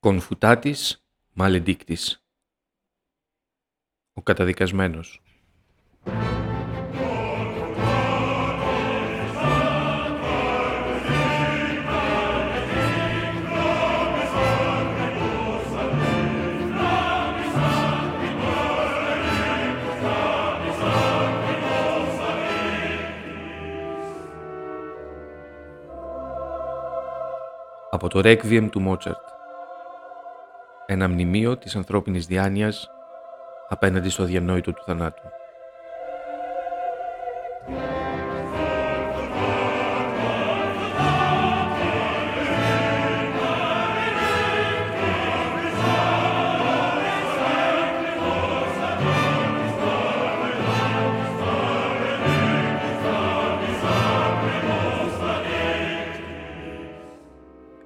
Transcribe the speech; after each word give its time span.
Κονφουτάτης 0.00 1.04
μαλεντίκτης. 1.32 2.24
Ο 4.12 4.22
καταδικασμένος. 4.22 5.22
Από 27.90 28.08
το 28.08 28.20
Requiem 28.24 28.68
του 28.70 28.80
Μότσαρτ 28.80 29.37
ένα 30.90 31.08
μνημείο 31.08 31.56
της 31.56 31.76
ανθρώπινης 31.76 32.26
διάνοιας 32.26 32.90
απέναντι 33.68 34.08
στο 34.08 34.24
διανόητο 34.24 34.72
του 34.72 34.82
θανάτου. 34.86 35.22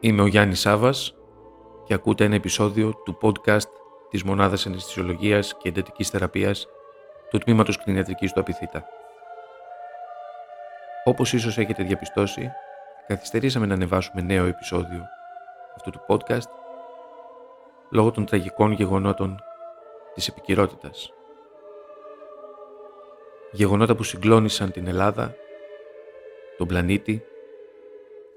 Είμαι 0.00 0.22
ο 0.22 0.26
Γιάννης 0.26 0.60
Σάβας 0.60 1.14
και 1.92 1.98
ακούτε 1.98 2.24
ένα 2.24 2.34
επεισόδιο 2.34 2.94
του 3.04 3.18
podcast 3.22 3.68
της 4.10 4.22
Μονάδας 4.22 4.66
Αναισθησιολογίας 4.66 5.56
και 5.56 5.68
Εντατικής 5.68 6.08
Θεραπείας 6.08 6.66
του 7.30 7.38
Τμήματος 7.38 7.78
Κτηνιατρικής 7.78 8.32
του 8.32 8.40
Απιθύτα. 8.40 8.84
Όπως 11.04 11.32
ίσως 11.32 11.58
έχετε 11.58 11.82
διαπιστώσει, 11.82 12.50
καθυστερήσαμε 13.06 13.66
να 13.66 13.74
ανεβάσουμε 13.74 14.22
νέο 14.22 14.44
επεισόδιο 14.44 15.04
αυτού 15.76 15.90
του 15.90 16.00
podcast 16.06 16.50
λόγω 17.90 18.10
των 18.10 18.26
τραγικών 18.26 18.72
γεγονότων 18.72 19.42
της 20.14 20.28
επικυρότητα. 20.28 20.90
Γεγονότα 23.52 23.94
που 23.94 24.02
συγκλώνησαν 24.02 24.70
την 24.70 24.86
Ελλάδα, 24.86 25.34
τον 26.56 26.66
πλανήτη 26.66 27.24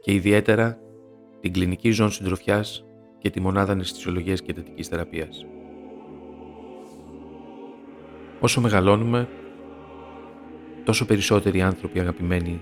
και 0.00 0.12
ιδιαίτερα 0.12 0.78
την 1.40 1.52
κλινική 1.52 1.90
ζώνη 1.90 2.10
συντροφιάς 2.10 2.82
και 3.18 3.30
τη 3.30 3.40
μονάδα 3.40 3.72
αναισθησιολογίας 3.72 4.42
και 4.42 4.50
εντατικής 4.50 4.88
θεραπείας. 4.88 5.46
Όσο 8.40 8.60
μεγαλώνουμε, 8.60 9.28
τόσο 10.84 11.06
περισσότεροι 11.06 11.62
άνθρωποι 11.62 12.00
αγαπημένοι 12.00 12.60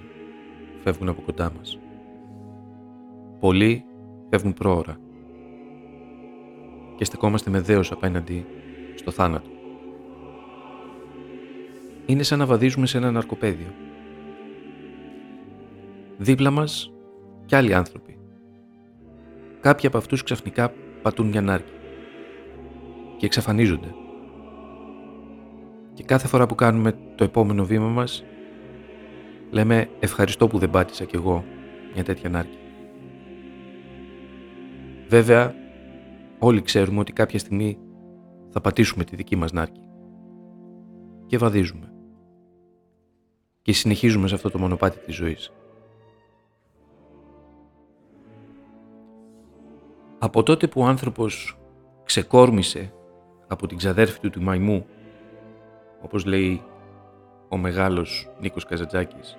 φεύγουν 0.82 1.08
από 1.08 1.22
κοντά 1.22 1.52
μας. 1.56 1.78
Πολλοί 3.40 3.84
φεύγουν 4.30 4.52
πρόωρα 4.52 4.96
και 6.96 7.04
στεκόμαστε 7.04 7.50
με 7.50 7.60
δέος 7.60 7.92
απέναντι 7.92 8.46
στο 8.94 9.10
θάνατο. 9.10 9.50
Είναι 12.06 12.22
σαν 12.22 12.38
να 12.38 12.46
βαδίζουμε 12.46 12.86
σε 12.86 12.98
ένα 12.98 13.10
ναρκοπαίδιο. 13.10 13.72
Δίπλα 16.16 16.50
μας 16.50 16.92
κι 17.46 17.54
άλλοι 17.54 17.74
άνθρωποι 17.74 18.15
κάποιοι 19.66 19.86
από 19.88 19.98
αυτούς 19.98 20.22
ξαφνικά 20.22 20.72
πατούν 21.02 21.26
μια 21.26 21.40
νάρκη 21.40 21.72
και 23.16 23.26
εξαφανίζονται. 23.26 23.94
Και 25.94 26.02
κάθε 26.02 26.28
φορά 26.28 26.46
που 26.46 26.54
κάνουμε 26.54 26.98
το 27.14 27.24
επόμενο 27.24 27.64
βήμα 27.64 27.88
μας, 27.88 28.24
λέμε 29.50 29.88
ευχαριστώ 30.00 30.46
που 30.46 30.58
δεν 30.58 30.70
πάτησα 30.70 31.04
κι 31.04 31.16
εγώ 31.16 31.44
μια 31.94 32.04
τέτοια 32.04 32.28
νάρκη. 32.28 32.58
Βέβαια, 35.08 35.54
όλοι 36.38 36.62
ξέρουμε 36.62 37.00
ότι 37.00 37.12
κάποια 37.12 37.38
στιγμή 37.38 37.78
θα 38.48 38.60
πατήσουμε 38.60 39.04
τη 39.04 39.16
δική 39.16 39.36
μας 39.36 39.52
νάρκη. 39.52 39.88
Και 41.26 41.38
βαδίζουμε. 41.38 41.92
Και 43.62 43.72
συνεχίζουμε 43.72 44.28
σε 44.28 44.34
αυτό 44.34 44.50
το 44.50 44.58
μονοπάτι 44.58 44.98
της 44.98 45.14
ζωής. 45.14 45.52
Από 50.18 50.42
τότε 50.42 50.66
που 50.66 50.80
ο 50.80 50.84
άνθρωπος 50.84 51.58
ξεκόρμησε 52.04 52.92
από 53.46 53.66
την 53.66 53.76
ξαδέρφη 53.76 54.20
του 54.20 54.30
του 54.30 54.42
μαϊμού, 54.42 54.86
όπως 56.00 56.24
λέει 56.24 56.62
ο 57.48 57.56
μεγάλος 57.56 58.28
Νίκος 58.40 58.64
Καζατζάκης, 58.64 59.36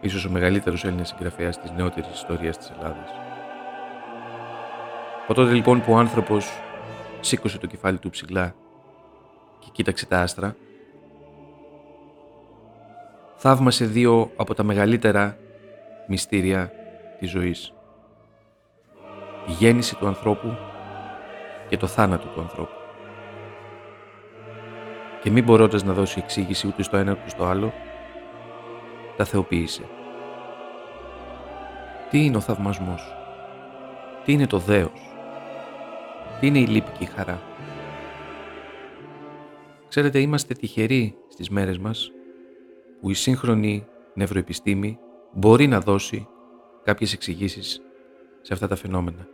ίσως 0.00 0.24
ο 0.24 0.30
μεγαλύτερος 0.30 0.84
Έλληνας 0.84 1.08
συγγραφέας 1.08 1.60
της 1.60 1.70
νεότερης 1.70 2.10
ιστορίας 2.12 2.58
της 2.58 2.72
Ελλάδας. 2.78 3.10
Από 5.22 5.34
τότε 5.34 5.52
λοιπόν 5.52 5.82
που 5.82 5.92
ο 5.92 5.96
άνθρωπος 5.96 6.60
σήκωσε 7.20 7.58
το 7.58 7.66
κεφάλι 7.66 7.98
του 7.98 8.10
ψηλά 8.10 8.54
και 9.58 9.68
κοίταξε 9.72 10.06
τα 10.06 10.20
άστρα, 10.20 10.56
θαύμασε 13.36 13.84
δύο 13.84 14.30
από 14.36 14.54
τα 14.54 14.62
μεγαλύτερα 14.62 15.38
μυστήρια 16.06 16.72
της 17.18 17.30
ζωής 17.30 17.75
η 19.46 19.52
γέννηση 19.52 19.96
του 19.96 20.06
ανθρώπου 20.06 20.56
και 21.68 21.76
το 21.76 21.86
θάνατο 21.86 22.26
του 22.26 22.40
ανθρώπου. 22.40 22.76
Και 25.22 25.30
μη 25.30 25.42
μπορώντας 25.42 25.84
να 25.84 25.92
δώσει 25.92 26.18
εξήγηση 26.18 26.66
ούτε 26.66 26.82
στο 26.82 26.96
ένα 26.96 27.12
ούτε 27.12 27.28
στο 27.28 27.44
άλλο, 27.44 27.72
τα 29.16 29.24
θεοποίησε. 29.24 29.82
Τι 32.10 32.24
είναι 32.24 32.36
ο 32.36 32.40
θαυμασμός, 32.40 33.14
τι 34.24 34.32
είναι 34.32 34.46
το 34.46 34.58
δέος, 34.58 35.14
τι 36.40 36.46
είναι 36.46 36.58
η 36.58 36.66
λύπη 36.66 36.90
και 36.98 37.04
η 37.04 37.06
χαρά; 37.16 37.40
Ξέρετε, 39.88 40.18
είμαστε 40.18 40.54
τυχεροί 40.54 41.16
στις 41.28 41.50
μέρες 41.50 41.78
μας 41.78 42.10
που 43.00 43.10
η 43.10 43.14
σύγχρονη 43.14 43.86
νευροεπιστήμη 44.14 44.98
μπορεί 45.32 45.66
να 45.66 45.80
δώσει 45.80 46.28
κάποιες 46.82 47.12
εξηγήσεις 47.12 47.80
σε 48.40 48.52
αυτά 48.52 48.68
τα 48.68 48.76
φαινόμενα 48.76 49.28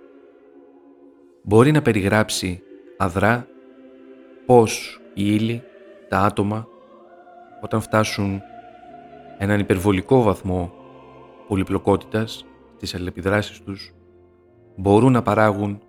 μπορεί 1.43 1.73
να 1.73 1.83
περιγράψει 1.83 2.63
αδρά 2.97 3.47
πώς 4.47 5.01
οι 5.15 5.35
ύλη, 5.35 5.63
τα 6.09 6.19
άτομα, 6.19 6.67
όταν 7.61 7.81
φτάσουν 7.81 8.43
έναν 9.39 9.61
υπερβολικό 9.61 10.23
βαθμό 10.23 10.73
πολυπλοκότητας 11.49 12.45
στις 12.77 12.95
αλληλεπιδράσεις 12.95 13.61
τους, 13.63 13.95
μπορούν 14.77 15.13
να 15.13 15.23
παράγουν 15.23 15.81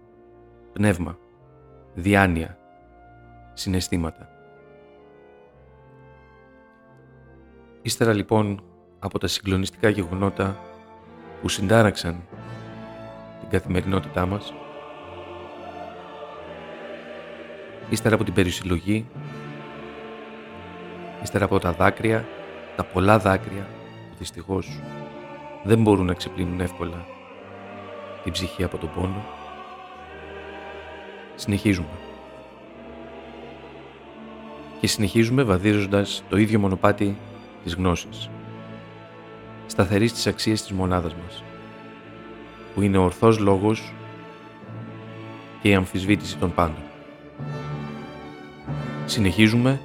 πνεύμα, 0.73 1.17
διάνοια, 1.93 2.57
συναισθήματα. 3.53 4.29
Ύστερα 7.81 8.13
λοιπόν 8.13 8.63
από 8.99 9.19
τα 9.19 9.27
συγκλονιστικά 9.27 9.89
γεγονότα 9.89 10.59
που 11.41 11.49
συντάραξαν 11.49 12.23
την 13.39 13.49
καθημερινότητά 13.49 14.25
μας, 14.25 14.53
ύστερα 17.89 18.15
από 18.15 18.23
την 18.23 18.33
περισυλλογή, 18.33 19.05
ύστερα 21.23 21.45
από 21.45 21.59
τα 21.59 21.71
δάκρυα, 21.71 22.25
τα 22.75 22.83
πολλά 22.83 23.19
δάκρυα 23.19 23.67
που 24.09 24.15
δυστυχώς 24.17 24.79
δεν 25.63 25.81
μπορούν 25.81 26.05
να 26.05 26.13
ξεπλύνουν 26.13 26.59
εύκολα 26.59 27.05
την 28.23 28.31
ψυχή 28.31 28.63
από 28.63 28.77
τον 28.77 28.89
πόνο, 28.95 29.25
συνεχίζουμε. 31.35 31.87
Και 34.79 34.87
συνεχίζουμε 34.87 35.43
βαδίζοντας 35.43 36.23
το 36.29 36.37
ίδιο 36.37 36.59
μονοπάτι 36.59 37.17
της 37.63 37.75
γνώσης, 37.75 38.29
σταθερής 39.67 40.11
στις 40.11 40.27
αξίες 40.27 40.61
της 40.61 40.71
μονάδας 40.71 41.13
μας, 41.15 41.43
που 42.73 42.81
είναι 42.81 42.97
ο 42.97 43.03
ορθός 43.03 43.39
λόγος 43.39 43.93
και 45.61 45.69
η 45.69 45.75
αμφισβήτηση 45.75 46.37
των 46.37 46.53
πάντων. 46.53 46.92
Συνεχίζουμε 49.13 49.79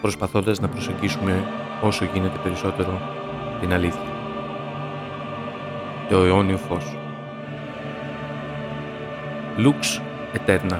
προσπαθώντας 0.00 0.60
να 0.60 0.68
προσεγγίσουμε 0.68 1.44
όσο 1.82 2.04
γίνεται 2.12 2.38
περισσότερο 2.42 3.00
την 3.60 3.72
αλήθεια. 3.72 4.12
Το 6.08 6.24
αιώνιο 6.24 6.56
φως. 6.56 6.96
Lux 9.56 10.00
Eterna 10.36 10.78